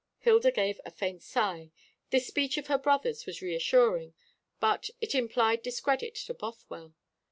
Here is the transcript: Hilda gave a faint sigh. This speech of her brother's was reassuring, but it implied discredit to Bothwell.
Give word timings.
Hilda 0.17 0.49
gave 0.51 0.81
a 0.83 0.89
faint 0.89 1.21
sigh. 1.21 1.69
This 2.09 2.25
speech 2.25 2.57
of 2.57 2.65
her 2.65 2.79
brother's 2.79 3.27
was 3.27 3.43
reassuring, 3.43 4.15
but 4.59 4.89
it 4.99 5.13
implied 5.13 5.61
discredit 5.61 6.15
to 6.25 6.33
Bothwell. 6.33 6.95